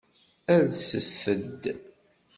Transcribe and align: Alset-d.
Alset-d. 0.55 1.63